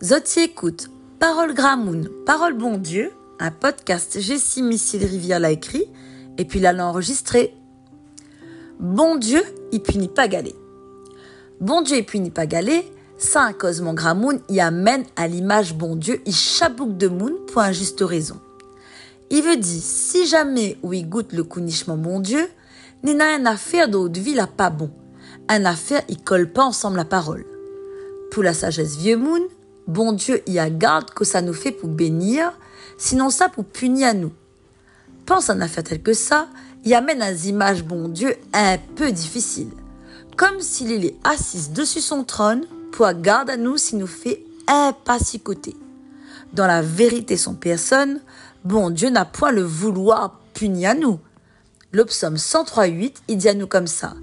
[0.00, 3.10] Zoti écoute Parole Gramoun, Parole Bon Dieu,
[3.40, 5.86] un podcast Jessie Missile Rivière l'a écrit
[6.38, 7.52] et puis l'a enregistré.
[8.78, 9.42] Bon Dieu,
[9.72, 10.54] il punit pas galé.
[11.60, 12.84] Bon Dieu, il punit pas galé,
[13.16, 17.62] ça un cosement Gramoun y amène à l'image bon Dieu, il chabouk de moon pour
[17.62, 18.38] un juste raison.
[19.30, 22.46] Il veut dire, si jamais où il goûte le counichement bon Dieu,
[23.02, 24.92] n'est un affaire d'autre vie là pas bon.
[25.48, 27.44] Un affaire, il colle pas ensemble la parole.
[28.30, 29.42] Pour la sagesse vieux moon,
[29.88, 32.52] bon Dieu y a garde que ça nous fait pour bénir,
[32.98, 34.32] sinon ça pour punir à nous.
[35.26, 36.46] Pense à une affaire telle que ça,
[36.84, 39.70] y amène à des images bon Dieu un peu difficile.
[40.36, 44.92] Comme s'il est assis dessus son trône pour garde à nous s'il nous fait un
[44.92, 45.74] pas si côté.
[46.52, 48.20] Dans la vérité son personne,
[48.64, 51.18] bon Dieu n'a point le vouloir punir à nous.
[51.90, 54.14] Le psaume 103.8, il dit à nous comme ça.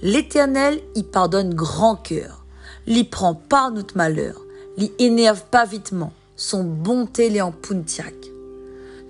[0.00, 2.44] L'éternel, il pardonne grand cœur.
[2.86, 4.40] L'y prend par notre malheur.
[4.78, 6.12] L'y énerve pas vitement.
[6.36, 8.14] Son bonté l'est en puntiac.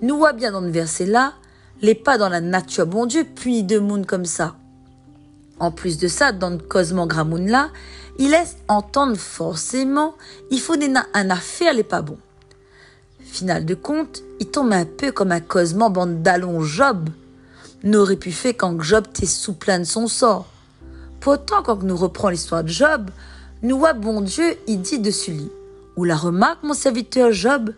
[0.00, 1.34] Nous voit bien dans le verset là,
[1.82, 4.56] les pas dans la nature bon Dieu punit de monde comme ça.
[5.60, 7.68] En plus de ça, dans le cosement gramoun là,
[8.18, 10.14] il laisse entendre forcément,
[10.50, 10.74] il faut
[11.12, 12.16] un affaire les pas bon.
[13.20, 17.10] Final de compte, il tombe un peu comme un cosement bande d'allons Job.
[17.84, 20.46] N'aurait pu faire quand Job t'est sous plein de son sort.
[21.20, 23.10] Pourtant, quand nous reprenons l'histoire de Job,
[23.62, 25.50] nous voit bon Dieu, il dit dessus lui.
[25.96, 27.72] Ou la remarque, mon serviteur Job,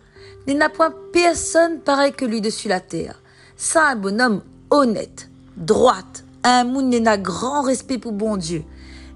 [0.47, 3.21] n'est n'a point personne pareil que lui dessus la terre.
[3.57, 8.65] Ça, un bonhomme honnête, droite, un moun n'a grand respect pour bon Dieu.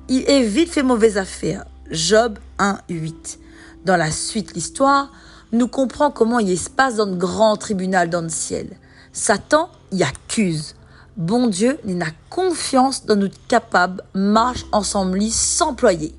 [0.08, 1.64] Il évite fait mauvaise affaire.
[1.90, 3.38] Job 1, 8.
[3.84, 5.10] Dans la suite l'histoire,
[5.52, 8.68] nous comprenons comment il se passe dans le grand tribunal dans le ciel.
[9.12, 10.74] Satan y accuse.
[11.16, 16.14] Bon Dieu n'a confiance dans notre capable marche ensemble s'employer.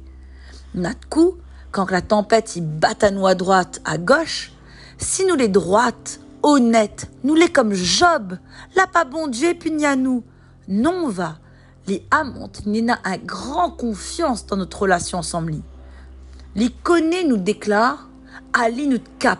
[1.09, 1.37] Coup,
[1.71, 4.51] quand la tempête y bat à nous à droite, à gauche,
[4.97, 8.37] si nous les droites, honnêtes, nous les comme Job,
[8.75, 10.23] là pas bon Dieu punit à nous.
[10.67, 11.37] Non va,
[11.87, 15.55] les amantes n'a un grand confiance dans notre relation ensemble.
[16.55, 18.09] Les connaît nous déclare,
[18.53, 19.39] Ali notre cap,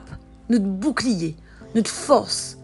[0.49, 1.35] notre bouclier,
[1.73, 2.57] notre force.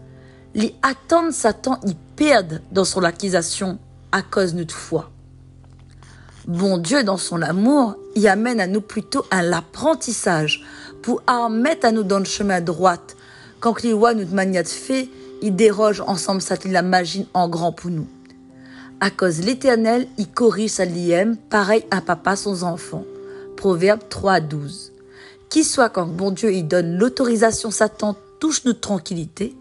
[0.54, 3.78] Les attendent Satan y perdent dans son accusation
[4.12, 5.11] à cause de notre foi.
[6.48, 10.64] Bon Dieu, dans son amour, y amène à nous plutôt un apprentissage
[11.00, 13.16] pour mettre à nous dans le chemin droite.
[13.60, 15.08] Quand notre manière de fait,
[15.40, 18.08] il déroge ensemble ça l'imagine en grand pour nous.
[18.98, 23.04] À cause l'éternel, il corrige sa liem, pareil un papa son enfant.
[23.56, 24.92] Proverbe 3, 12.
[25.48, 29.54] Qui soit quand bon Dieu il donne l'autorisation Satan touche notre tranquillité,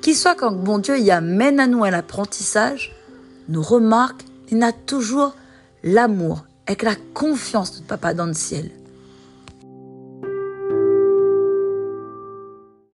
[0.00, 2.96] qui soit quand bon Dieu y amène à nous un apprentissage,
[3.50, 5.34] nous remarque, il a toujours
[5.84, 8.70] l'amour, avec la confiance de papa dans le ciel.